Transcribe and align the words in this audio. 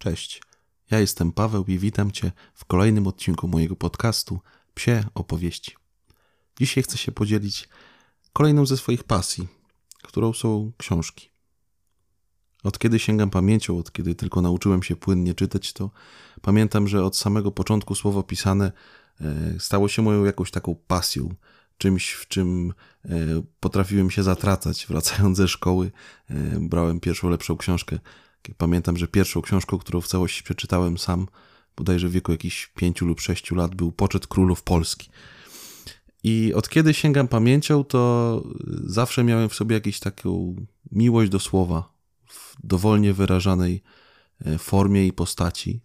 Cześć, 0.00 0.42
ja 0.90 1.00
jestem 1.00 1.32
Paweł 1.32 1.64
i 1.68 1.78
witam 1.78 2.10
Cię 2.10 2.32
w 2.54 2.64
kolejnym 2.64 3.06
odcinku 3.06 3.48
mojego 3.48 3.76
podcastu 3.76 4.40
Psie 4.74 5.04
Opowieści. 5.14 5.76
Dzisiaj 6.58 6.84
chcę 6.84 6.98
się 6.98 7.12
podzielić 7.12 7.68
kolejną 8.32 8.66
ze 8.66 8.76
swoich 8.76 9.04
pasji, 9.04 9.48
którą 10.02 10.32
są 10.32 10.72
książki. 10.78 11.30
Od 12.64 12.78
kiedy 12.78 12.98
sięgam 12.98 13.30
pamięcią, 13.30 13.78
od 13.78 13.92
kiedy 13.92 14.14
tylko 14.14 14.42
nauczyłem 14.42 14.82
się 14.82 14.96
płynnie 14.96 15.34
czytać, 15.34 15.72
to 15.72 15.90
pamiętam, 16.42 16.88
że 16.88 17.04
od 17.04 17.16
samego 17.16 17.50
początku 17.50 17.94
słowo 17.94 18.22
pisane 18.22 18.72
e, 19.20 19.60
stało 19.60 19.88
się 19.88 20.02
moją 20.02 20.24
jakąś 20.24 20.50
taką 20.50 20.74
pasją, 20.74 21.34
czymś, 21.78 22.12
w 22.12 22.28
czym 22.28 22.74
e, 23.04 23.10
potrafiłem 23.60 24.10
się 24.10 24.22
zatracać. 24.22 24.86
Wracając 24.86 25.36
ze 25.36 25.48
szkoły, 25.48 25.90
e, 26.30 26.34
brałem 26.60 27.00
pierwszą 27.00 27.28
lepszą 27.30 27.56
książkę 27.56 27.98
Pamiętam, 28.58 28.96
że 28.96 29.08
pierwszą 29.08 29.42
książką, 29.42 29.78
którą 29.78 30.00
w 30.00 30.06
całości 30.06 30.42
przeczytałem 30.42 30.98
sam, 30.98 31.26
bodajże 31.76 32.08
w 32.08 32.12
wieku 32.12 32.32
jakichś 32.32 32.66
pięciu 32.66 33.06
lub 33.06 33.20
sześciu 33.20 33.54
lat, 33.54 33.74
był 33.74 33.92
Poczet 33.92 34.26
Królów 34.26 34.62
Polski. 34.62 35.10
I 36.24 36.54
od 36.54 36.68
kiedy 36.68 36.94
sięgam 36.94 37.28
pamięcią, 37.28 37.84
to 37.84 38.42
zawsze 38.84 39.24
miałem 39.24 39.48
w 39.48 39.54
sobie 39.54 39.74
jakąś 39.74 40.00
taką 40.00 40.56
miłość 40.92 41.30
do 41.30 41.40
słowa 41.40 41.92
w 42.28 42.56
dowolnie 42.64 43.12
wyrażanej 43.12 43.82
e, 44.46 44.58
formie 44.58 45.06
i 45.06 45.12
postaci, 45.12 45.80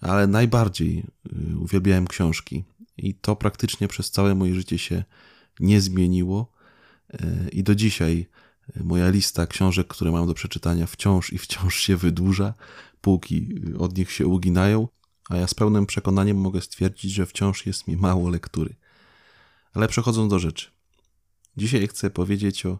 ale 0.00 0.26
najbardziej 0.26 0.98
e, 0.98 1.56
uwielbiałem 1.56 2.06
książki. 2.06 2.64
I 2.96 3.14
to 3.14 3.36
praktycznie 3.36 3.88
przez 3.88 4.10
całe 4.10 4.34
moje 4.34 4.54
życie 4.54 4.78
się 4.78 5.04
nie 5.60 5.80
zmieniło. 5.80 6.52
E, 7.12 7.48
I 7.52 7.62
do 7.62 7.74
dzisiaj 7.74 8.26
Moja 8.76 9.08
lista 9.08 9.46
książek, 9.46 9.86
które 9.86 10.10
mam 10.10 10.26
do 10.26 10.34
przeczytania, 10.34 10.86
wciąż 10.86 11.32
i 11.32 11.38
wciąż 11.38 11.76
się 11.76 11.96
wydłuża, 11.96 12.54
półki 13.00 13.54
od 13.78 13.98
nich 13.98 14.12
się 14.12 14.26
uginają, 14.26 14.88
a 15.28 15.36
ja 15.36 15.46
z 15.46 15.54
pełnym 15.54 15.86
przekonaniem 15.86 16.36
mogę 16.36 16.60
stwierdzić, 16.60 17.12
że 17.12 17.26
wciąż 17.26 17.66
jest 17.66 17.88
mi 17.88 17.96
mało 17.96 18.30
lektury. 18.30 18.74
Ale 19.74 19.88
przechodząc 19.88 20.30
do 20.30 20.38
rzeczy. 20.38 20.70
Dzisiaj 21.56 21.88
chcę 21.88 22.10
powiedzieć 22.10 22.66
o 22.66 22.78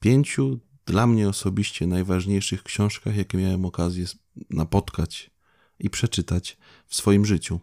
pięciu 0.00 0.60
dla 0.86 1.06
mnie 1.06 1.28
osobiście 1.28 1.86
najważniejszych 1.86 2.62
książkach, 2.62 3.16
jakie 3.16 3.38
miałem 3.38 3.64
okazję 3.64 4.06
napotkać 4.50 5.30
i 5.78 5.90
przeczytać 5.90 6.56
w 6.86 6.94
swoim 6.94 7.26
życiu. 7.26 7.60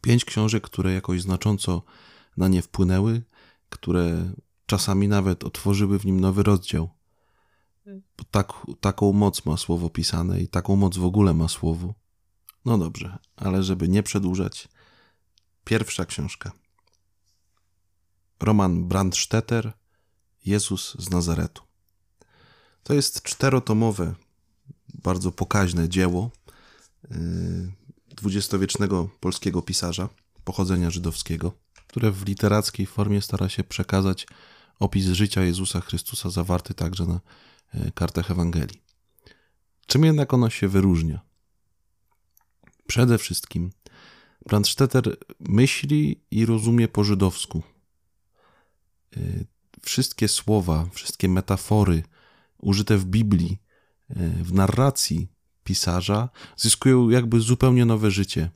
Pięć 0.00 0.24
książek, 0.24 0.64
które 0.64 0.92
jakoś 0.92 1.22
znacząco 1.22 1.82
na 2.36 2.48
nie 2.48 2.62
wpłynęły, 2.62 3.22
które 3.68 4.32
czasami 4.66 5.08
nawet 5.08 5.44
otworzyły 5.44 5.98
w 5.98 6.06
nim 6.06 6.20
nowy 6.20 6.42
rozdział. 6.42 6.90
Bo 7.86 8.24
tak, 8.30 8.52
taką 8.80 9.12
moc 9.12 9.46
ma 9.46 9.56
słowo 9.56 9.90
pisane 9.90 10.40
i 10.40 10.48
taką 10.48 10.76
moc 10.76 10.96
w 10.96 11.04
ogóle 11.04 11.34
ma 11.34 11.48
słowo. 11.48 11.94
No 12.64 12.78
dobrze, 12.78 13.18
ale 13.36 13.62
żeby 13.62 13.88
nie 13.88 14.02
przedłużać, 14.02 14.68
pierwsza 15.64 16.06
książka. 16.06 16.52
Roman 18.40 18.88
Brandstetter, 18.88 19.72
Jezus 20.46 20.96
z 20.98 21.10
Nazaretu. 21.10 21.62
To 22.82 22.94
jest 22.94 23.22
czterotomowe, 23.22 24.14
bardzo 24.94 25.32
pokaźne 25.32 25.88
dzieło 25.88 26.30
yy, 27.10 27.72
dwudziestowiecznego 28.08 29.08
polskiego 29.20 29.62
pisarza 29.62 30.08
pochodzenia 30.44 30.90
żydowskiego, 30.90 31.52
które 31.86 32.10
w 32.10 32.26
literackiej 32.26 32.86
formie 32.86 33.22
stara 33.22 33.48
się 33.48 33.64
przekazać 33.64 34.26
opis 34.78 35.06
życia 35.06 35.42
Jezusa 35.42 35.80
Chrystusa 35.80 36.30
zawarty 36.30 36.74
także 36.74 37.06
na 37.06 37.20
e, 37.74 37.92
kartach 37.92 38.30
Ewangelii. 38.30 38.82
Czym 39.86 40.04
jednak 40.04 40.34
ono 40.34 40.50
się 40.50 40.68
wyróżnia? 40.68 41.20
Przede 42.86 43.18
wszystkim 43.18 43.70
Brandstetter 44.46 45.16
myśli 45.40 46.20
i 46.30 46.46
rozumie 46.46 46.88
po 46.88 47.04
żydowsku. 47.04 47.62
E, 49.16 49.20
wszystkie 49.82 50.28
słowa, 50.28 50.86
wszystkie 50.92 51.28
metafory 51.28 52.02
użyte 52.58 52.98
w 52.98 53.04
Biblii, 53.04 53.58
e, 54.10 54.14
w 54.30 54.52
narracji 54.52 55.28
pisarza 55.64 56.28
zyskują 56.56 57.10
jakby 57.10 57.40
zupełnie 57.40 57.84
nowe 57.84 58.10
życie. 58.10 58.50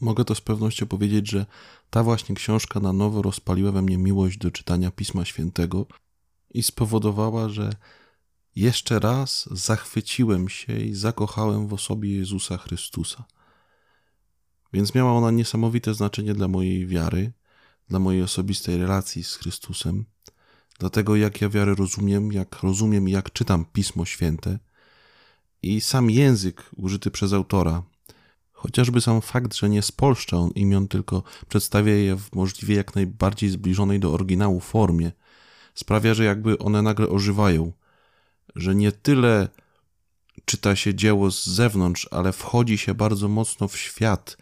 Mogę 0.00 0.24
to 0.24 0.34
z 0.34 0.40
pewnością 0.40 0.86
powiedzieć, 0.86 1.30
że 1.30 1.46
ta 1.92 2.02
właśnie 2.02 2.34
książka 2.34 2.80
na 2.80 2.92
nowo 2.92 3.22
rozpaliła 3.22 3.72
we 3.72 3.82
mnie 3.82 3.98
miłość 3.98 4.38
do 4.38 4.50
czytania 4.50 4.90
Pisma 4.90 5.24
Świętego 5.24 5.86
i 6.50 6.62
spowodowała, 6.62 7.48
że 7.48 7.70
jeszcze 8.56 8.98
raz 8.98 9.48
zachwyciłem 9.50 10.48
się 10.48 10.78
i 10.78 10.94
zakochałem 10.94 11.68
w 11.68 11.72
osobie 11.72 12.16
Jezusa 12.16 12.58
Chrystusa. 12.58 13.24
Więc 14.72 14.94
miała 14.94 15.12
ona 15.12 15.30
niesamowite 15.30 15.94
znaczenie 15.94 16.34
dla 16.34 16.48
mojej 16.48 16.86
wiary, 16.86 17.32
dla 17.88 17.98
mojej 17.98 18.22
osobistej 18.22 18.76
relacji 18.76 19.24
z 19.24 19.34
Chrystusem, 19.34 20.04
dlatego 20.78 21.16
jak 21.16 21.40
ja 21.40 21.48
wiarę 21.48 21.74
rozumiem, 21.74 22.32
jak 22.32 22.62
rozumiem 22.62 23.08
i 23.08 23.12
jak 23.12 23.32
czytam 23.32 23.64
Pismo 23.64 24.04
Święte. 24.04 24.58
I 25.62 25.80
sam 25.80 26.10
język 26.10 26.70
użyty 26.76 27.10
przez 27.10 27.32
autora 27.32 27.82
Chociażby 28.62 29.00
sam 29.00 29.20
fakt, 29.20 29.54
że 29.54 29.68
nie 29.68 29.82
spolszcza 29.82 30.36
on 30.36 30.50
imion, 30.50 30.88
tylko 30.88 31.22
przedstawia 31.48 31.92
je 31.94 32.16
w 32.16 32.34
możliwie 32.34 32.74
jak 32.74 32.94
najbardziej 32.94 33.50
zbliżonej 33.50 34.00
do 34.00 34.12
oryginału 34.12 34.60
formie, 34.60 35.12
sprawia, 35.74 36.14
że 36.14 36.24
jakby 36.24 36.58
one 36.58 36.82
nagle 36.82 37.08
ożywają, 37.08 37.72
że 38.56 38.74
nie 38.74 38.92
tyle 38.92 39.48
czyta 40.44 40.76
się 40.76 40.94
dzieło 40.94 41.30
z 41.30 41.46
zewnątrz, 41.46 42.08
ale 42.10 42.32
wchodzi 42.32 42.78
się 42.78 42.94
bardzo 42.94 43.28
mocno 43.28 43.68
w 43.68 43.76
świat, 43.76 44.36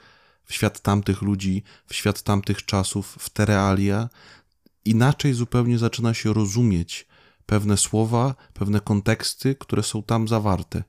w 0.45 0.55
świat 0.55 0.81
tamtych 0.81 1.23
ludzi, 1.23 1.63
w 1.87 1.95
świat 1.95 2.23
tamtych 2.23 2.65
czasów, 2.65 3.17
w 3.21 3.31
te 3.31 3.45
realia, 3.47 4.09
inaczej 4.85 5.33
zupełnie 5.33 5.79
zaczyna 5.79 6.15
się 6.15 6.33
rozumieć 6.33 7.07
pewne 7.47 7.77
słowa, 7.77 8.35
pewne 8.55 8.81
konteksty, 8.81 9.55
które 9.55 9.83
są 9.83 10.03
tam 10.03 10.29
zawarte. 10.29 10.83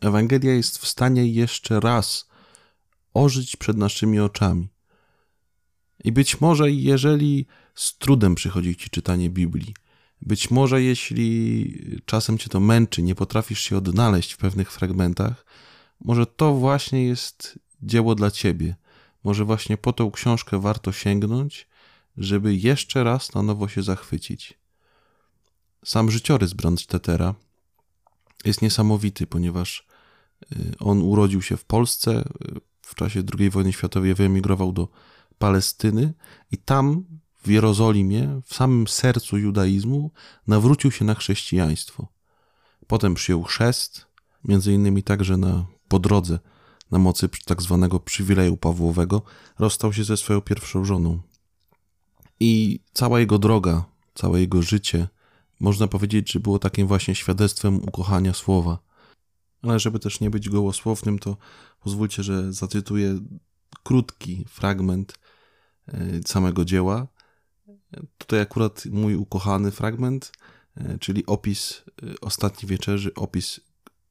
Ewangelia 0.00 0.52
jest 0.52 0.78
w 0.78 0.86
stanie 0.86 1.26
jeszcze 1.26 1.80
raz 1.80 2.35
ożyć 3.16 3.56
przed 3.56 3.76
naszymi 3.76 4.20
oczami. 4.20 4.68
I 6.04 6.12
być 6.12 6.40
może, 6.40 6.70
jeżeli 6.70 7.46
z 7.74 7.98
trudem 7.98 8.34
przychodzi 8.34 8.76
ci 8.76 8.90
czytanie 8.90 9.30
Biblii, 9.30 9.74
być 10.22 10.50
może, 10.50 10.82
jeśli 10.82 12.00
czasem 12.04 12.38
cię 12.38 12.48
to 12.48 12.60
męczy, 12.60 13.02
nie 13.02 13.14
potrafisz 13.14 13.60
się 13.60 13.76
odnaleźć 13.76 14.32
w 14.32 14.36
pewnych 14.36 14.72
fragmentach, 14.72 15.46
może 16.04 16.26
to 16.26 16.54
właśnie 16.54 17.04
jest 17.04 17.58
dzieło 17.82 18.14
dla 18.14 18.30
ciebie. 18.30 18.76
Może 19.24 19.44
właśnie 19.44 19.76
po 19.76 19.92
tą 19.92 20.10
książkę 20.10 20.60
warto 20.60 20.92
sięgnąć, 20.92 21.68
żeby 22.16 22.56
jeszcze 22.56 23.04
raz 23.04 23.34
na 23.34 23.42
nowo 23.42 23.68
się 23.68 23.82
zachwycić. 23.82 24.58
Sam 25.84 26.10
życiorys 26.10 26.52
Brandstettera 26.52 27.34
jest 28.44 28.62
niesamowity, 28.62 29.26
ponieważ 29.26 29.86
y, 30.52 30.74
on 30.78 31.02
urodził 31.02 31.42
się 31.42 31.56
w 31.56 31.64
Polsce, 31.64 32.28
czasie 32.96 33.22
II 33.38 33.50
wojny 33.50 33.72
światowej 33.72 34.14
wyemigrował 34.14 34.72
do 34.72 34.88
Palestyny 35.38 36.14
i 36.52 36.58
tam 36.58 37.04
w 37.42 37.48
Jerozolimie, 37.48 38.40
w 38.44 38.54
samym 38.54 38.88
sercu 38.88 39.38
judaizmu, 39.38 40.10
nawrócił 40.46 40.90
się 40.90 41.04
na 41.04 41.14
chrześcijaństwo. 41.14 42.08
Potem 42.86 43.14
przyjął 43.14 43.42
chrzest, 43.42 44.06
między 44.44 44.72
innymi 44.72 45.02
także 45.02 45.36
na, 45.36 45.66
po 45.88 45.98
drodze, 45.98 46.38
na 46.90 46.98
mocy 46.98 47.28
tak 47.44 47.62
zwanego 47.62 48.00
przywileju 48.00 48.56
Pawłowego, 48.56 49.22
rozstał 49.58 49.92
się 49.92 50.04
ze 50.04 50.16
swoją 50.16 50.40
pierwszą 50.40 50.84
żoną. 50.84 51.20
I 52.40 52.80
cała 52.92 53.20
jego 53.20 53.38
droga, 53.38 53.84
całe 54.14 54.40
jego 54.40 54.62
życie, 54.62 55.08
można 55.60 55.88
powiedzieć, 55.88 56.32
że 56.32 56.40
było 56.40 56.58
takim 56.58 56.86
właśnie 56.86 57.14
świadectwem 57.14 57.76
ukochania 57.76 58.34
słowa. 58.34 58.78
Ale 59.62 59.80
żeby 59.80 59.98
też 59.98 60.20
nie 60.20 60.30
być 60.30 60.48
gołosłownym, 60.48 61.18
to 61.18 61.36
pozwólcie, 61.80 62.22
że 62.22 62.52
zacytuję 62.52 63.20
krótki 63.82 64.44
fragment 64.48 65.18
e, 65.88 66.20
samego 66.26 66.64
dzieła. 66.64 67.06
Tutaj 68.18 68.40
akurat 68.40 68.84
mój 68.86 69.14
ukochany 69.14 69.70
fragment, 69.70 70.32
e, 70.76 70.98
czyli 70.98 71.26
opis 71.26 71.82
e, 72.02 72.20
ostatniej 72.20 72.70
wieczerzy, 72.70 73.14
opis 73.14 73.60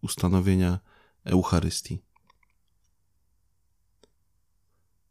ustanowienia 0.02 0.80
Eucharystii. 1.24 2.02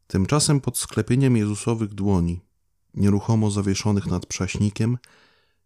Tymczasem 0.06 0.60
pod 0.60 0.78
sklepieniem 0.78 1.36
Jezusowych 1.36 1.94
dłoni, 1.94 2.40
nieruchomo 2.94 3.50
zawieszonych 3.50 4.06
nad 4.06 4.26
prześnikiem, 4.26 4.98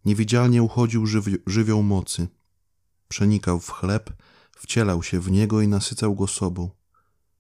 niewidzialnie 0.05 0.63
uchodził 0.63 1.07
żywioł 1.47 1.83
mocy. 1.83 2.29
Przenikał 3.09 3.61
w 3.61 3.71
chleb, 3.71 4.13
wcielał 4.59 5.03
się 5.03 5.21
w 5.21 5.31
niego 5.31 5.61
i 5.61 5.69
nasycał 5.69 6.15
go 6.15 6.27
sobą. 6.27 6.71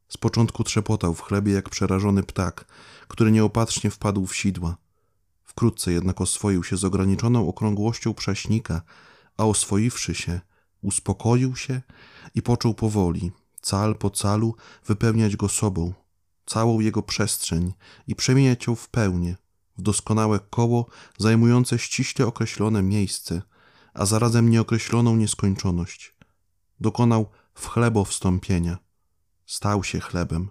Z 0.09 0.17
początku 0.17 0.65
trzepotał 0.65 1.15
w 1.15 1.21
chlebie 1.21 1.53
jak 1.53 1.69
przerażony 1.69 2.23
ptak, 2.23 2.65
który 3.09 3.33
nieopatrznie 3.33 3.91
wpadł 3.91 4.27
w 4.27 4.37
sidła. 4.37 4.77
Wkrótce 5.45 5.93
jednak 5.93 6.21
oswoił 6.21 6.65
się 6.65 6.77
z 6.77 6.85
ograniczoną 6.85 7.49
okrągłością 7.49 8.15
prześnika, 8.15 8.83
a 9.37 9.45
oswoiwszy 9.45 10.15
się, 10.15 10.41
uspokoił 10.83 11.57
się 11.57 11.83
i 12.35 12.43
począł 12.43 12.75
powoli, 12.75 13.33
cal 13.61 13.95
po 13.95 14.11
calu, 14.11 14.55
wypełniać 14.87 15.37
go 15.37 15.49
sobą, 15.49 15.93
całą 16.47 16.81
jego 16.81 17.03
przestrzeń 17.03 17.73
i 18.07 18.15
przemieniać 18.15 18.67
ją 18.67 18.75
w 18.75 18.89
pełnię, 18.89 19.37
w 19.79 19.83
doskonałe 19.83 20.41
koło 20.51 20.87
zajmujące 21.19 21.79
ściśle 21.79 22.27
określone 22.27 22.83
miejsce, 22.83 23.43
a 23.95 24.07
zarazem 24.07 24.51
nieokreśloną 24.51 25.17
nieskończoność. 25.17 26.18
Dokonał 26.81 27.31
w 27.55 27.67
chlebo 27.67 28.05
wstąpienia. 28.05 28.79
Stał 29.47 29.85
się 29.85 30.01
chlebem. 30.01 30.51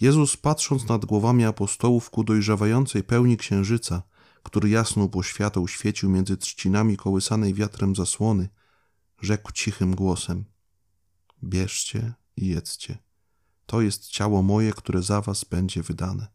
Jezus, 0.00 0.36
patrząc 0.36 0.88
nad 0.88 1.04
głowami 1.04 1.44
apostołów 1.44 2.10
ku 2.10 2.24
dojrzewającej 2.24 3.04
pełni 3.04 3.36
księżyca, 3.36 4.02
który 4.42 4.68
jasną 4.68 5.08
poświatą 5.08 5.66
świecił 5.66 6.10
między 6.10 6.36
trzcinami 6.36 6.96
kołysanej 6.96 7.54
wiatrem 7.54 7.96
zasłony, 7.96 8.48
rzekł 9.20 9.52
cichym 9.52 9.94
głosem: 9.94 10.44
Bierzcie 11.44 12.12
i 12.36 12.46
jedzcie. 12.46 12.98
To 13.66 13.80
jest 13.80 14.08
ciało 14.08 14.42
moje, 14.42 14.72
które 14.72 15.02
za 15.02 15.20
was 15.20 15.44
będzie 15.44 15.82
wydane. 15.82 16.26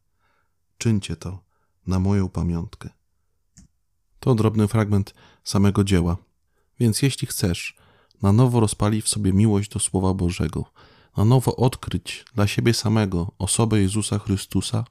Czyńcie 0.78 1.16
to 1.16 1.44
na 1.88 2.00
moją 2.00 2.30
pamiątkę. 2.30 2.90
To 4.20 4.36
drobny 4.36 4.68
fragment 4.68 5.14
samego 5.44 5.84
dzieła. 5.84 6.18
Więc 6.80 7.02
jeśli 7.02 7.28
chcesz 7.28 7.78
na 8.22 8.34
nowo 8.34 8.60
rozpalić 8.60 9.06
w 9.06 9.10
sobie 9.10 9.34
miłość 9.34 9.70
do 9.70 9.80
Słowa 9.80 10.14
Bożego, 10.14 10.66
na 11.18 11.26
nowo 11.26 11.56
odkryć 11.56 12.26
dla 12.36 12.48
siebie 12.48 12.74
samego 12.74 13.32
osobę 13.40 13.82
Jezusa 13.82 14.20
Chrystusa, 14.20 14.86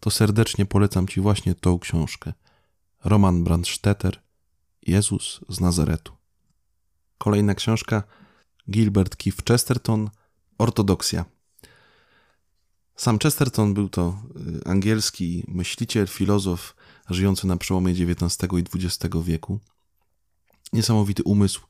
to 0.00 0.10
serdecznie 0.10 0.66
polecam 0.66 1.08
Ci 1.08 1.20
właśnie 1.20 1.54
tą 1.54 1.78
książkę. 1.78 2.32
Roman 3.04 3.44
Brandstetter, 3.44 4.22
Jezus 4.82 5.40
z 5.48 5.60
Nazaretu. 5.60 6.12
Kolejna 7.18 7.54
książka 7.54 8.02
Gilbert 8.70 9.16
Keith 9.16 9.44
Chesterton, 9.44 10.10
Ortodoksja. 10.58 11.24
Sam 12.96 13.18
Chesterton 13.18 13.74
był 13.74 13.88
to 13.88 14.22
y, 14.60 14.64
angielski 14.64 15.44
myśliciel, 15.48 16.06
filozof 16.06 16.76
żyjący 17.10 17.46
na 17.46 17.56
przełomie 17.56 17.92
XIX 17.92 18.52
i 18.52 18.78
XX 18.78 19.16
wieku. 19.24 19.58
Niesamowity 20.72 21.22
umysł, 21.22 21.60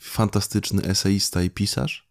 fantastyczny 0.00 0.82
eseista 0.82 1.42
i 1.42 1.50
pisarz. 1.50 2.10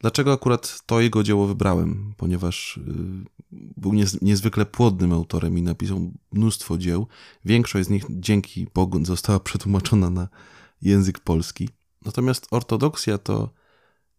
Dlaczego 0.00 0.32
akurat 0.32 0.82
to 0.86 1.00
jego 1.00 1.22
dzieło 1.22 1.46
wybrałem? 1.46 2.14
Ponieważ 2.16 2.76
y, 2.76 2.82
był 3.52 3.92
niezwykle 4.22 4.66
płodnym 4.66 5.12
autorem 5.12 5.58
i 5.58 5.62
napisał 5.62 6.12
mnóstwo 6.32 6.78
dzieł. 6.78 7.06
Większość 7.44 7.86
z 7.86 7.90
nich 7.90 8.04
dzięki 8.10 8.66
Bogu 8.74 9.04
została 9.04 9.40
przetłumaczona 9.40 10.10
na 10.10 10.28
język 10.82 11.18
polski. 11.18 11.68
Natomiast 12.04 12.46
ortodoksja 12.50 13.18
to 13.18 13.50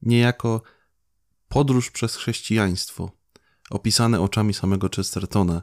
niejako 0.02 0.62
podróż 1.48 1.92
przez 1.92 2.16
chrześcijaństwo, 2.16 3.12
opisane 3.70 4.22
oczami 4.22 4.54
samego 4.54 4.90
Chestertona. 4.96 5.62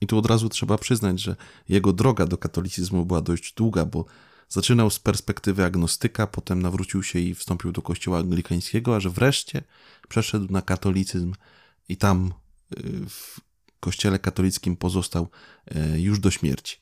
I 0.00 0.06
tu 0.06 0.18
od 0.18 0.26
razu 0.26 0.48
trzeba 0.48 0.78
przyznać, 0.78 1.20
że 1.20 1.36
jego 1.68 1.92
droga 1.92 2.26
do 2.26 2.38
katolicyzmu 2.38 3.06
była 3.06 3.20
dość 3.20 3.54
długa, 3.54 3.84
bo 3.84 4.04
zaczynał 4.50 4.90
z 4.90 4.98
perspektywy 4.98 5.64
agnostyka, 5.64 6.26
potem 6.26 6.62
nawrócił 6.62 7.02
się 7.02 7.18
i 7.18 7.34
wstąpił 7.34 7.72
do 7.72 7.82
kościoła 7.82 8.18
anglikańskiego, 8.18 8.96
a 8.96 9.00
że 9.00 9.10
wreszcie 9.10 9.62
przeszedł 10.08 10.52
na 10.52 10.62
katolicyzm 10.62 11.34
i 11.88 11.96
tam 11.96 12.32
y, 12.78 12.82
w 13.08 13.40
kościele 13.80 14.18
katolickim 14.18 14.76
pozostał 14.76 15.28
y, 15.94 16.00
już 16.00 16.20
do 16.20 16.30
śmierci. 16.30 16.76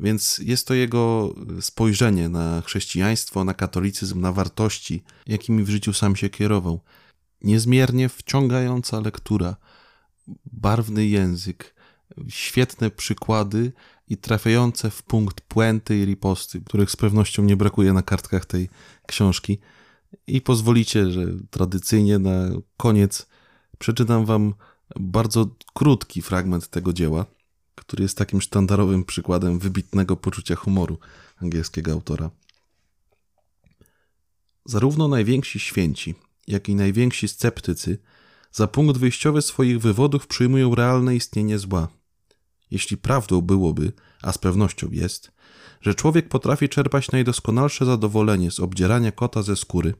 Więc 0.00 0.38
jest 0.38 0.66
to 0.66 0.74
jego 0.74 1.34
spojrzenie 1.60 2.28
na 2.28 2.62
chrześcijaństwo, 2.66 3.44
na 3.44 3.54
katolicyzm, 3.54 4.20
na 4.20 4.32
wartości, 4.32 5.02
jakimi 5.26 5.64
w 5.64 5.68
życiu 5.68 5.92
sam 5.92 6.16
się 6.16 6.30
kierował. 6.30 6.80
Niezmiernie 7.42 8.08
wciągająca 8.08 9.00
lektura, 9.00 9.56
barwny 10.52 11.06
język, 11.06 11.74
świetne 12.28 12.90
przykłady 12.90 13.72
i 14.10 14.16
trafiające 14.16 14.90
w 14.90 15.02
punkt 15.02 15.40
puenty 15.40 15.98
i 15.98 16.04
riposty, 16.04 16.60
których 16.60 16.90
z 16.90 16.96
pewnością 16.96 17.42
nie 17.42 17.56
brakuje 17.56 17.92
na 17.92 18.02
kartkach 18.02 18.46
tej 18.46 18.68
książki. 19.06 19.58
I 20.26 20.40
pozwolicie, 20.40 21.10
że 21.10 21.26
tradycyjnie 21.50 22.18
na 22.18 22.48
koniec 22.76 23.26
przeczytam 23.78 24.24
wam 24.26 24.54
bardzo 25.00 25.48
krótki 25.74 26.22
fragment 26.22 26.68
tego 26.68 26.92
dzieła, 26.92 27.26
który 27.74 28.02
jest 28.02 28.18
takim 28.18 28.40
sztandarowym 28.40 29.04
przykładem 29.04 29.58
wybitnego 29.58 30.16
poczucia 30.16 30.54
humoru 30.54 30.98
angielskiego 31.42 31.92
autora. 31.92 32.30
Zarówno 34.64 35.08
najwięksi 35.08 35.58
święci, 35.58 36.14
jak 36.46 36.68
i 36.68 36.74
najwięksi 36.74 37.28
sceptycy 37.28 37.98
za 38.52 38.66
punkt 38.66 38.98
wyjściowy 38.98 39.42
swoich 39.42 39.80
wywodów 39.80 40.26
przyjmują 40.26 40.74
realne 40.74 41.16
istnienie 41.16 41.58
zła. 41.58 41.99
Jeśli 42.70 42.96
prawdą 42.96 43.40
byłoby, 43.40 43.92
a 44.22 44.32
z 44.32 44.38
pewnością 44.38 44.88
jest, 44.92 45.32
że 45.80 45.94
człowiek 45.94 46.28
potrafi 46.28 46.68
czerpać 46.68 47.10
najdoskonalsze 47.10 47.84
zadowolenie 47.84 48.50
z 48.50 48.60
obdzierania 48.60 49.12
kota 49.12 49.42
ze 49.42 49.56
skóry, 49.56 49.94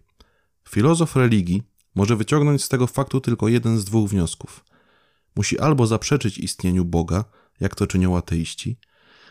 filozof 0.68 1.16
religii 1.16 1.62
może 1.94 2.16
wyciągnąć 2.16 2.64
z 2.64 2.68
tego 2.68 2.86
faktu 2.86 3.20
tylko 3.20 3.48
jeden 3.48 3.78
z 3.78 3.84
dwóch 3.84 4.10
wniosków. 4.10 4.64
Musi 5.36 5.58
albo 5.58 5.86
zaprzeczyć 5.86 6.38
istnieniu 6.38 6.84
Boga, 6.84 7.24
jak 7.60 7.74
to 7.74 7.86
czynią 7.86 8.16
ateiści, 8.16 8.78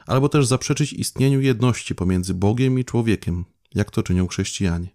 albo 0.07 0.29
też 0.29 0.45
zaprzeczyć 0.45 0.93
istnieniu 0.93 1.41
jedności 1.41 1.95
pomiędzy 1.95 2.33
Bogiem 2.33 2.79
i 2.79 2.85
człowiekiem, 2.85 3.45
jak 3.75 3.91
to 3.91 4.03
czynią 4.03 4.27
chrześcijanie. 4.27 4.87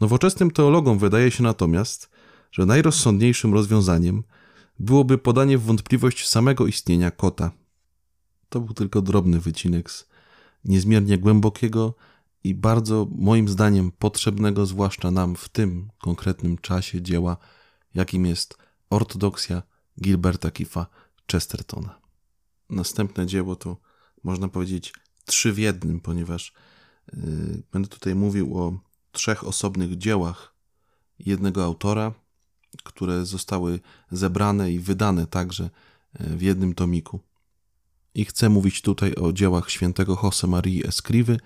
Nowoczesnym 0.00 0.50
teologom 0.50 0.98
wydaje 0.98 1.30
się 1.30 1.42
natomiast, 1.42 2.10
że 2.52 2.66
najrozsądniejszym 2.66 3.54
rozwiązaniem 3.54 4.22
byłoby 4.78 5.18
podanie 5.18 5.58
w 5.58 5.62
wątpliwość 5.62 6.28
samego 6.28 6.66
istnienia 6.66 7.10
kota. 7.10 7.50
To 8.48 8.60
był 8.60 8.74
tylko 8.74 9.02
drobny 9.02 9.40
wycinek 9.40 9.90
z 9.90 10.08
niezmiernie 10.64 11.18
głębokiego 11.18 11.94
i 12.44 12.54
bardzo, 12.54 13.06
moim 13.10 13.48
zdaniem, 13.48 13.92
potrzebnego, 13.92 14.66
zwłaszcza 14.66 15.10
nam 15.10 15.36
w 15.36 15.48
tym 15.48 15.88
konkretnym 15.98 16.58
czasie 16.58 17.02
dzieła, 17.02 17.36
jakim 17.94 18.26
jest 18.26 18.58
ortodoksja 18.90 19.62
Gilberta 20.00 20.50
Kifa 20.50 20.86
Chestertona. 21.32 22.00
Następne 22.70 23.26
dzieło 23.26 23.56
to, 23.56 23.76
można 24.24 24.48
powiedzieć, 24.48 24.92
trzy 25.24 25.52
w 25.52 25.58
jednym, 25.58 26.00
ponieważ 26.00 26.52
yy, 27.12 27.62
będę 27.72 27.88
tutaj 27.88 28.14
mówił 28.14 28.58
o 28.58 28.78
trzech 29.12 29.44
osobnych 29.44 29.98
dziełach 29.98 30.54
jednego 31.18 31.64
autora, 31.64 32.14
które 32.82 33.26
zostały 33.26 33.80
zebrane 34.10 34.72
i 34.72 34.78
wydane 34.78 35.26
także 35.26 35.70
e, 36.14 36.36
w 36.36 36.42
jednym 36.42 36.74
tomiku. 36.74 37.20
I 38.14 38.24
chcę 38.24 38.48
mówić 38.48 38.82
tutaj 38.82 39.14
o 39.14 39.32
dziełach 39.32 39.70
świętego 39.70 40.18
Jose 40.22 40.46
Marii 40.46 40.86
Escrivy, 40.86 41.40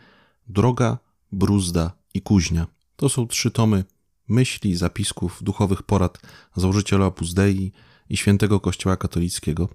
Droga, 0.49 0.99
Bruzda 1.32 1.92
i 2.14 2.22
Kuźnia. 2.22 2.66
To 2.96 3.08
są 3.08 3.26
trzy 3.26 3.50
tomy 3.50 3.84
myśli, 4.28 4.76
zapisków, 4.76 5.42
duchowych 5.42 5.82
porad 5.82 6.20
założyciela 6.56 7.06
Opus 7.06 7.34
Dei 7.34 7.72
i 8.08 8.16
świętego 8.16 8.60
Kościoła 8.60 8.96
katolickiego. 8.96 9.68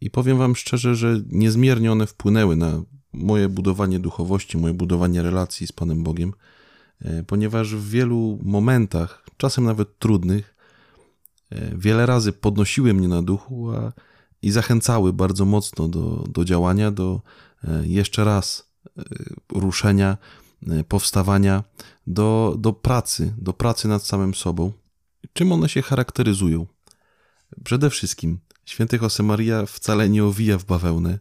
I 0.00 0.10
powiem 0.10 0.38
wam 0.38 0.56
szczerze, 0.56 0.94
że 0.94 1.20
niezmiernie 1.30 1.92
one 1.92 2.06
wpłynęły 2.06 2.56
na 2.56 2.82
moje 3.12 3.48
budowanie 3.48 3.98
duchowości, 3.98 4.58
moje 4.58 4.74
budowanie 4.74 5.22
relacji 5.22 5.66
z 5.66 5.72
Panem 5.72 6.02
Bogiem, 6.02 6.32
e, 7.00 7.22
ponieważ 7.22 7.74
w 7.74 7.90
wielu 7.90 8.38
momentach, 8.42 9.24
czasem 9.36 9.64
nawet 9.64 9.98
trudnych, 9.98 10.51
wiele 11.76 12.06
razy 12.06 12.32
podnosiły 12.32 12.94
mnie 12.94 13.08
na 13.08 13.22
duchu 13.22 13.70
a, 13.70 13.92
i 14.42 14.50
zachęcały 14.50 15.12
bardzo 15.12 15.44
mocno 15.44 15.88
do, 15.88 16.24
do 16.28 16.44
działania, 16.44 16.90
do 16.90 17.20
e, 17.64 17.86
jeszcze 17.86 18.24
raz 18.24 18.72
ruszenia, 19.52 20.16
powstawania, 20.88 21.64
do, 22.06 22.56
do 22.58 22.72
pracy, 22.72 23.34
do 23.38 23.52
pracy 23.52 23.88
nad 23.88 24.06
samym 24.06 24.34
sobą. 24.34 24.72
Czym 25.32 25.52
one 25.52 25.68
się 25.68 25.82
charakteryzują? 25.82 26.66
Przede 27.64 27.90
wszystkim 27.90 28.38
Święty 28.64 28.98
Josemaria 29.02 29.66
wcale 29.66 30.08
nie 30.08 30.24
owija 30.24 30.58
w 30.58 30.64
bawełnę, 30.64 31.18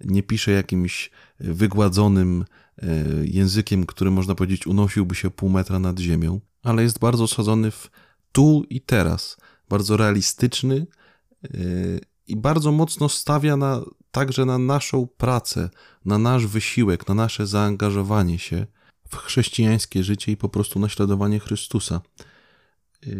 nie 0.00 0.22
pisze 0.22 0.50
jakimś 0.50 1.10
wygładzonym 1.40 2.44
e, 2.78 2.86
językiem, 3.24 3.86
który 3.86 4.10
można 4.10 4.34
powiedzieć 4.34 4.66
unosiłby 4.66 5.14
się 5.14 5.30
pół 5.30 5.50
metra 5.50 5.78
nad 5.78 5.98
ziemią, 5.98 6.40
ale 6.62 6.82
jest 6.82 6.98
bardzo 6.98 7.24
osadzony 7.24 7.70
w 7.70 7.90
tu 8.32 8.64
i 8.70 8.80
teraz, 8.80 9.36
bardzo 9.68 9.96
realistyczny 9.96 10.86
e, 11.44 11.48
i 12.26 12.36
bardzo 12.36 12.72
mocno 12.72 13.08
stawia 13.08 13.56
na, 13.56 13.80
także 14.10 14.44
na 14.44 14.58
naszą 14.58 15.06
pracę, 15.16 15.70
na 16.04 16.18
nasz 16.18 16.46
wysiłek, 16.46 17.08
na 17.08 17.14
nasze 17.14 17.46
zaangażowanie 17.46 18.38
się 18.38 18.66
w 19.08 19.16
chrześcijańskie 19.16 20.04
życie 20.04 20.32
i 20.32 20.36
po 20.36 20.48
prostu 20.48 20.78
naśladowanie 20.78 21.40
Chrystusa. 21.40 22.00
E, 23.06 23.10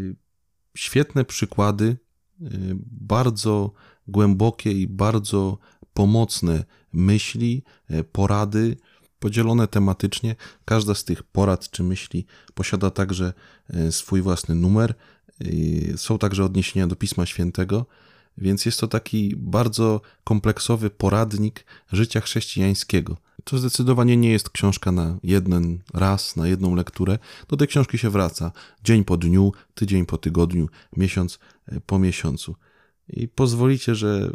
świetne 0.74 1.24
przykłady 1.24 1.96
Y, 2.42 2.76
bardzo 2.90 3.72
głębokie 4.08 4.72
i 4.72 4.88
bardzo 4.88 5.58
pomocne 5.94 6.64
myśli, 6.92 7.62
y, 7.90 8.04
porady, 8.04 8.76
podzielone 9.18 9.68
tematycznie. 9.68 10.36
Każda 10.64 10.94
z 10.94 11.04
tych 11.04 11.22
porad 11.22 11.70
czy 11.70 11.82
myśli 11.82 12.26
posiada 12.54 12.90
także 12.90 13.32
swój 13.90 14.22
własny 14.22 14.54
numer. 14.54 14.94
Są 15.96 16.18
także 16.18 16.44
odniesienia 16.44 16.86
do 16.86 16.96
Pisma 16.96 17.26
Świętego, 17.26 17.86
więc 18.38 18.66
jest 18.66 18.80
to 18.80 18.88
taki 18.88 19.36
bardzo 19.36 20.00
kompleksowy 20.24 20.90
poradnik 20.90 21.64
życia 21.92 22.20
chrześcijańskiego. 22.20 23.16
To 23.44 23.58
zdecydowanie 23.58 24.16
nie 24.16 24.30
jest 24.30 24.50
książka 24.50 24.92
na 24.92 25.18
jeden 25.22 25.78
raz, 25.94 26.36
na 26.36 26.48
jedną 26.48 26.74
lekturę. 26.74 27.18
Do 27.48 27.56
tej 27.56 27.68
książki 27.68 27.98
się 27.98 28.10
wraca 28.10 28.52
dzień 28.84 29.04
po 29.04 29.16
dniu, 29.16 29.52
tydzień 29.74 30.06
po 30.06 30.18
tygodniu, 30.18 30.68
miesiąc 30.96 31.38
e, 31.66 31.80
po 31.80 31.98
miesiącu. 31.98 32.56
I 33.08 33.28
pozwolicie, 33.28 33.94
że 33.94 34.30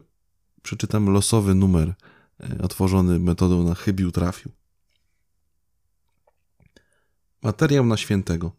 przeczytam 0.61 1.09
losowy 1.09 1.55
numer 1.55 1.93
e, 2.39 2.61
otworzony 2.61 3.19
metodą 3.19 3.63
na 3.63 3.75
chybił 3.75 4.11
trafił. 4.11 4.51
Materiał 7.43 7.85
na 7.85 7.97
świętego. 7.97 8.51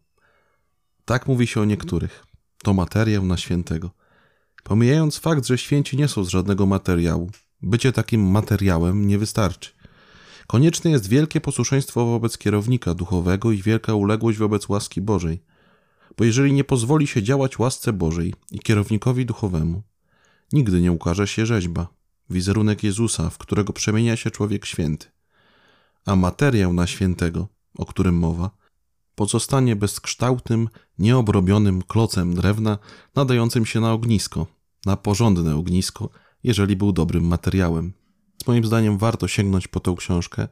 Tak 1.05 1.27
mówi 1.27 1.47
się 1.47 1.61
o 1.61 1.65
niektórych. 1.65 2.32
To 2.63 2.73
materiał 2.73 3.25
na 3.25 3.37
świętego. 3.37 3.91
Pomijając 4.63 5.17
fakt, 5.17 5.45
że 5.47 5.57
święci 5.57 5.97
nie 5.97 6.07
są 6.07 6.23
z 6.23 6.29
żadnego 6.29 6.65
materiału, 6.65 7.31
bycie 7.61 7.91
takim 7.91 8.31
materiałem 8.31 9.07
nie 9.07 9.17
wystarczy. 9.17 9.71
Konieczne 10.47 10.91
jest 10.91 11.07
wielkie 11.07 11.41
posłuszeństwo 11.41 12.05
wobec 12.05 12.37
kierownika 12.37 12.93
duchowego 12.93 13.51
i 13.51 13.61
wielka 13.61 13.93
uległość 13.93 14.37
wobec 14.37 14.69
łaski 14.69 15.01
Bożej. 15.01 15.43
Bo 16.17 16.23
jeżeli 16.23 16.53
nie 16.53 16.63
pozwoli 16.63 17.07
się 17.07 17.23
działać 17.23 17.59
łasce 17.59 17.93
Bożej 17.93 18.33
i 18.51 18.59
kierownikowi 18.59 19.25
duchowemu, 19.25 19.83
nigdy 20.53 20.81
nie 20.81 20.91
ukaże 20.91 21.27
się 21.27 21.45
rzeźba, 21.45 21.87
wizerunek 22.29 22.83
Jezusa, 22.83 23.29
w 23.29 23.37
którego 23.37 23.73
przemienia 23.73 24.15
się 24.15 24.31
człowiek 24.31 24.65
święty. 24.65 25.07
A 26.05 26.15
materiał 26.15 26.73
na 26.73 26.87
świętego, 26.87 27.47
o 27.77 27.85
którym 27.85 28.15
mowa, 28.15 28.62
pozostanie 29.15 29.75
bezkształtnym, 29.75 30.69
nieobrobionym 30.99 31.81
klocem 31.81 32.35
drewna 32.35 32.77
nadającym 33.15 33.65
się 33.65 33.79
na 33.79 33.93
ognisko, 33.93 34.47
na 34.85 34.97
porządne 34.97 35.55
ognisko, 35.55 36.09
jeżeli 36.43 36.75
był 36.75 36.91
dobrym 36.91 37.23
materiałem. 37.23 37.93
Moim 38.47 38.65
zdaniem 38.65 38.97
warto 38.97 39.27
sięgnąć 39.27 39.67
po 39.67 39.79
tą 39.79 39.95
książkę, 39.95 40.47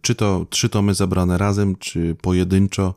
czy 0.00 0.14
to 0.14 0.46
trzy 0.50 0.68
tomy 0.68 0.94
zabrane 0.94 1.38
razem, 1.38 1.76
czy 1.76 2.14
pojedynczo. 2.14 2.94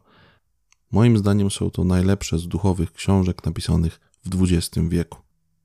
Moim 0.92 1.18
zdaniem 1.18 1.51
są 1.51 1.72
to 1.72 1.84
najlepsze 1.84 2.39
z 2.39 2.48
duchowych 2.48 2.94
książek 2.94 3.46
napisanych 3.46 4.00
w 4.25 4.44
XX 4.44 4.88
wieku. 4.89 5.20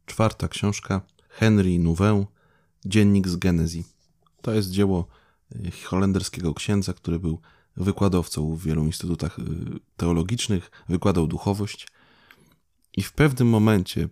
Czwarta 0.07 0.49
książka 0.49 1.01
Henry 1.29 1.79
Nouwen, 1.79 2.27
Dziennik 2.85 3.29
z 3.29 3.37
Genezji. 3.37 3.85
To 4.43 4.55
jest 4.55 4.71
dzieło 4.71 5.07
e, 5.55 5.71
holenderskiego 5.85 6.55
księdza, 6.55 6.93
który 6.93 7.19
był 7.19 7.41
wykładowcą 7.77 8.55
w 8.57 8.63
wielu 8.63 8.85
instytutach 8.85 9.39
e, 9.39 9.43
teologicznych, 9.97 10.71
wykładał 10.89 11.27
duchowość 11.27 11.89
i 12.97 13.03
w 13.03 13.13
pewnym 13.13 13.49
momencie 13.49 14.09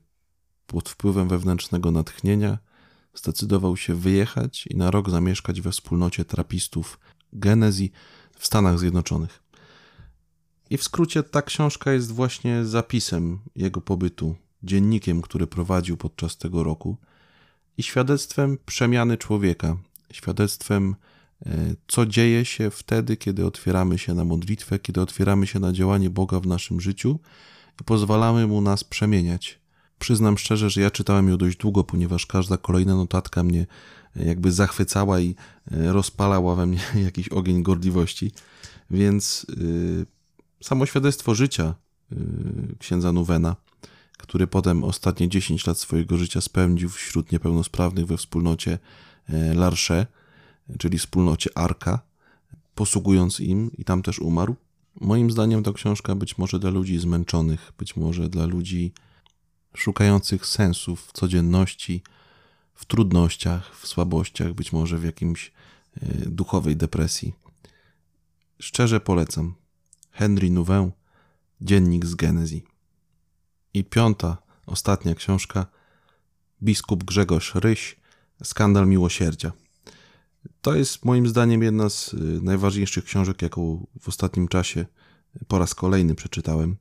pod 0.67 0.89
wpływem 0.89 1.29
wewnętrznego 1.29 1.91
natchnienia 1.91 2.59
zdecydował 3.15 3.77
się 3.77 3.95
wyjechać 3.95 4.67
i 4.67 4.77
na 4.77 4.91
rok 4.91 5.11
zamieszkać 5.11 5.61
we 5.61 5.73
wspólnocie 5.73 6.25
trapistów 6.25 6.99
Genezji 7.33 7.93
w 8.39 8.47
Stanach 8.47 8.79
Zjednoczonych. 8.79 9.43
I 10.71 10.77
w 10.77 10.85
skrócie 10.85 11.23
ta 11.23 11.43
książka 11.43 11.93
jest 11.93 12.13
właśnie 12.13 12.65
zapisem 12.65 13.39
jego 13.57 13.81
pobytu, 13.81 14.37
dziennikiem, 14.63 15.23
który 15.23 15.47
prowadził 15.47 15.97
podczas 15.97 16.37
tego 16.37 16.63
roku 16.65 16.97
i 17.79 17.83
świadectwem 17.83 18.59
przemiany 18.67 19.17
człowieka, 19.17 19.77
świadectwem 20.13 20.95
co 21.89 22.07
dzieje 22.07 22.45
się 22.45 22.71
wtedy, 22.71 23.17
kiedy 23.17 23.47
otwieramy 23.47 23.99
się 23.99 24.15
na 24.15 24.25
modlitwę, 24.25 24.79
kiedy 24.79 25.01
otwieramy 25.01 25.47
się 25.47 25.59
na 25.59 25.73
działanie 25.73 26.11
Boga 26.11 26.41
w 26.41 26.47
naszym 26.47 26.81
życiu 26.81 27.19
i 27.81 27.85
pozwalamy 27.85 28.47
mu 28.47 28.61
nas 28.61 28.85
przemieniać. 28.85 29.59
Przyznam 29.99 30.39
szczerze, 30.39 30.71
że 30.71 30.81
ja 30.81 30.91
czytałem 30.91 31.29
ją 31.29 31.37
dość 31.37 31.57
długo, 31.57 31.85
ponieważ 31.85 32.27
każda 32.27 32.57
kolejna 32.57 32.97
notatka 32.97 33.43
mnie 33.43 33.67
e, 34.17 34.25
jakby 34.25 34.53
zachwycała 34.53 35.21
i 35.21 35.35
e, 35.71 35.93
rozpalała 35.93 36.55
we 36.55 36.67
mnie 36.67 36.81
jakiś 37.05 37.29
ogień 37.29 37.63
gorliwości. 37.63 38.33
Więc 38.91 39.47
yy, 39.57 40.07
samo 40.63 40.87
świadectwo 40.87 41.35
życia 41.35 41.75
yy, 42.11 42.19
księdza 42.79 43.13
Nuwena, 43.13 43.57
który 44.19 44.47
potem 44.47 44.85
ostatnie 44.85 45.29
10 45.29 45.67
lat 45.67 45.79
swojego 45.79 46.17
życia 46.17 46.41
spędził 46.41 46.89
wśród 46.89 47.33
niepełnosprawnych 47.33 48.07
we 48.07 48.17
wspólnocie 48.17 48.79
Larche, 49.55 50.07
czyli 50.79 50.99
wspólnocie 50.99 51.51
Arka, 51.55 52.01
posługując 52.75 53.41
im 53.41 53.71
i 53.79 53.85
tam 53.85 54.03
też 54.03 54.19
umarł. 54.19 54.57
Moim 55.01 55.31
zdaniem 55.31 55.63
to 55.63 55.73
książka 55.73 56.15
być 56.15 56.39
może 56.39 56.59
dla 56.59 56.71
ludzi 56.71 56.99
zmęczonych, 56.99 57.73
być 57.79 57.97
może 57.97 58.29
dla 58.29 58.47
ludzi 58.47 58.93
szukających 59.75 60.47
sensów 60.47 61.07
w 61.07 61.13
codzienności, 61.13 62.03
w 62.75 62.85
trudnościach, 62.85 63.77
w 63.77 63.87
słabościach, 63.87 64.53
być 64.53 64.73
może 64.73 64.99
w 64.99 65.05
jakimś 65.05 65.53
e, 65.97 66.07
duchowej 66.31 66.77
depresji. 66.77 67.35
Szczerze 68.59 69.01
polecam. 69.01 69.55
Henry 70.11 70.51
Nouwen, 70.51 70.91
Dziennik 71.61 72.07
z 72.07 72.15
Genezji. 72.15 72.65
I 73.75 73.85
piąta, 73.85 74.37
ostatnia 74.67 75.15
książka, 75.15 75.67
biskup 76.63 77.05
Grzegorz 77.05 77.55
Ryś, 77.55 77.97
Skandal 78.43 78.87
Miłosierdzia. 78.87 79.53
To 80.61 80.75
jest 80.75 81.05
moim 81.05 81.29
zdaniem 81.29 81.63
jedna 81.63 81.91
z 81.91 82.15
e, 82.15 82.17
najważniejszych 82.43 83.05
książek, 83.05 83.43
jaką 83.43 83.87
w 84.01 84.09
ostatnim 84.09 84.49
czasie 84.49 84.87
po 85.49 85.59
raz 85.59 85.75
kolejny 85.75 86.15
przeczytałem. 86.15 86.77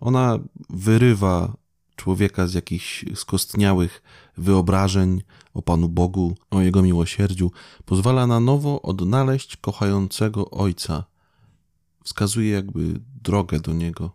Ona 0.00 0.38
wyrywa 0.70 1.56
człowieka 1.96 2.46
z 2.46 2.54
jakichś 2.54 3.04
skostniałych 3.14 4.02
wyobrażeń 4.36 5.22
o 5.54 5.62
Panu 5.62 5.88
Bogu, 5.88 6.36
o 6.50 6.60
Jego 6.60 6.82
miłosierdziu, 6.82 7.50
pozwala 7.84 8.26
na 8.26 8.40
nowo 8.40 8.82
odnaleźć 8.82 9.56
kochającego 9.56 10.50
Ojca, 10.50 11.04
wskazuje 12.04 12.50
jakby 12.50 13.00
drogę 13.22 13.60
do 13.60 13.72
Niego 13.72 14.12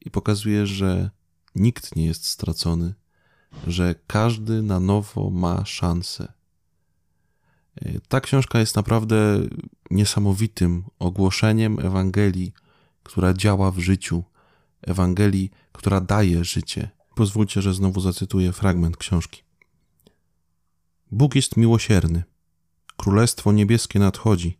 i 0.00 0.10
pokazuje, 0.10 0.66
że 0.66 1.10
nikt 1.54 1.96
nie 1.96 2.06
jest 2.06 2.26
stracony, 2.26 2.94
że 3.66 3.94
każdy 4.06 4.62
na 4.62 4.80
nowo 4.80 5.30
ma 5.30 5.64
szansę. 5.64 6.32
Ta 8.08 8.20
książka 8.20 8.58
jest 8.58 8.76
naprawdę 8.76 9.40
niesamowitym 9.90 10.84
ogłoszeniem 10.98 11.78
Ewangelii, 11.80 12.52
która 13.02 13.32
działa 13.32 13.70
w 13.70 13.78
życiu, 13.78 14.24
Ewangelii, 14.82 15.50
która 15.72 16.00
daje 16.00 16.44
życie. 16.44 16.90
Pozwólcie, 17.14 17.62
że 17.62 17.74
znowu 17.74 18.00
zacytuję 18.00 18.52
fragment 18.52 18.96
książki. 18.96 19.42
Bóg 21.10 21.34
jest 21.34 21.56
miłosierny. 21.56 22.22
Królestwo 22.96 23.52
niebieskie 23.52 23.98
nadchodzi. 23.98 24.58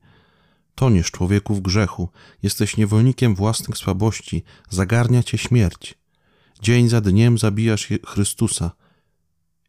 Toniesz 0.74 1.10
człowieku 1.10 1.54
w 1.54 1.60
grzechu, 1.60 2.08
jesteś 2.42 2.76
niewolnikiem 2.76 3.34
własnych 3.34 3.76
słabości, 3.76 4.44
zagarnia 4.70 5.22
cię 5.22 5.38
śmierć. 5.38 5.98
Dzień 6.62 6.88
za 6.88 7.00
dniem 7.00 7.38
zabijasz 7.38 7.88
Chrystusa. 8.06 8.70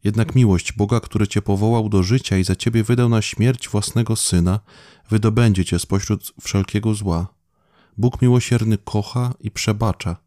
Jednak 0.04 0.36
miłość 0.36 0.74
Boga, 0.74 1.00
który 1.00 1.28
cię 1.28 1.42
powołał 1.42 1.90
do 1.90 2.04
życia 2.04 2.38
i 2.38 2.44
za 2.44 2.56
ciebie 2.56 2.84
wydał 2.84 3.10
na 3.10 3.22
śmierć 3.22 3.70
własnego 3.70 4.16
syna, 4.16 4.60
wydobędzie 5.10 5.66
cię 5.66 5.80
spośród 5.80 6.34
wszelkiego 6.42 6.94
zła. 6.94 7.28
Bóg 7.98 8.22
miłosierny 8.22 8.78
kocha 8.78 9.34
i 9.40 9.52
przebacza 9.52 10.18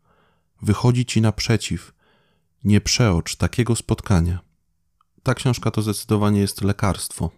wychodzi 0.63 1.07
ci 1.07 1.21
naprzeciw. 1.21 1.93
Nie 2.65 2.81
przeocz 2.81 3.37
takiego 3.37 3.77
spotkania. 3.77 4.41
Ta 5.23 5.35
książka 5.35 5.71
to 5.71 5.83
zdecydowanie 5.83 6.41
jest 6.41 6.63
lekarstwo. 6.63 7.31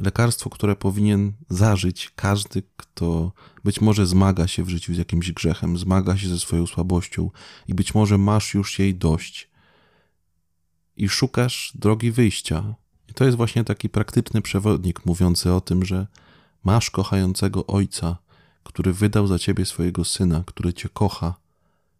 Lekarstwo, 0.00 0.50
które 0.50 0.76
powinien 0.76 1.32
zażyć 1.48 2.12
każdy, 2.16 2.62
kto 2.76 3.32
być 3.64 3.80
może 3.80 4.06
zmaga 4.06 4.46
się 4.48 4.64
w 4.64 4.68
życiu 4.68 4.94
z 4.94 4.98
jakimś 4.98 5.32
grzechem, 5.32 5.78
zmaga 5.78 6.16
się 6.16 6.28
ze 6.28 6.38
swoją 6.38 6.66
słabością 6.66 7.30
i 7.68 7.74
być 7.74 7.94
może 7.94 8.18
masz 8.18 8.54
już 8.54 8.78
jej 8.78 8.94
dość 8.94 9.50
i 10.96 11.08
szukasz 11.08 11.72
drogi 11.74 12.10
wyjścia. 12.10 12.74
I 13.08 13.14
to 13.14 13.24
jest 13.24 13.36
właśnie 13.36 13.64
taki 13.64 13.88
praktyczny 13.88 14.42
przewodnik 14.42 15.06
mówiący 15.06 15.52
o 15.52 15.60
tym, 15.60 15.84
że 15.84 16.06
masz 16.64 16.90
kochającego 16.90 17.66
Ojca, 17.66 18.16
który 18.62 18.92
wydał 18.92 19.26
za 19.26 19.38
ciebie 19.38 19.64
swojego 19.64 20.04
syna, 20.04 20.42
który 20.46 20.74
cię 20.74 20.88
kocha 20.88 21.34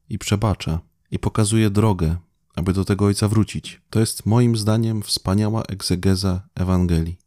i 0.08 0.18
przebacza 0.18 0.80
i 1.10 1.18
pokazuje 1.18 1.70
drogę, 1.70 2.16
aby 2.54 2.72
do 2.72 2.84
tego 2.84 3.04
Ojca 3.04 3.28
wrócić. 3.28 3.80
To 3.90 4.00
jest 4.00 4.26
moim 4.26 4.56
zdaniem 4.56 5.02
wspaniała 5.02 5.62
egzegeza 5.62 6.48
Ewangelii. 6.54 7.18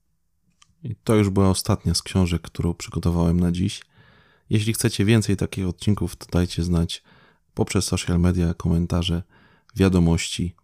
I 0.84 0.96
to 0.96 1.16
już 1.16 1.30
była 1.30 1.50
ostatnia 1.50 1.94
z 1.94 2.02
książek, 2.02 2.42
którą 2.42 2.74
przygotowałem 2.74 3.40
na 3.40 3.52
dziś. 3.52 3.82
Jeśli 4.50 4.74
chcecie 4.74 5.06
więcej 5.06 5.38
takich 5.38 5.68
odcinków, 5.68 6.16
to 6.16 6.26
dajcie 6.32 6.64
znać 6.64 7.04
poprzez 7.54 7.86
social 7.86 8.20
media, 8.20 8.54
komentarze, 8.54 9.24
wiadomości. 9.76 10.56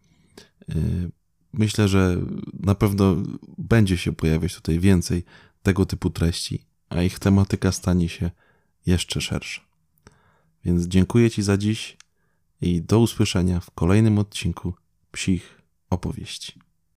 Yy, 0.68 1.12
myślę, 1.54 1.88
że 1.88 2.18
na 2.54 2.76
pewno 2.76 3.16
będzie 3.58 3.98
się 3.98 4.14
pojawiać 4.14 4.56
tutaj 4.56 4.80
więcej 4.80 5.24
tego 5.64 5.86
typu 5.86 6.10
treści, 6.10 6.66
a 6.90 7.02
ich 7.02 7.20
tematyka 7.20 7.72
stanie 7.72 8.10
się 8.10 8.32
jeszcze 8.86 9.22
szersza. 9.22 9.62
Więc 10.66 10.88
dziękuję 10.88 11.32
Ci 11.32 11.44
za 11.44 11.58
dziś 11.58 11.98
i 12.62 12.82
do 12.82 13.00
usłyszenia 13.00 13.60
w 13.60 13.72
kolejnym 13.72 14.20
odcinku 14.20 14.74
Psich 15.12 15.62
Opowieści. 15.90 16.65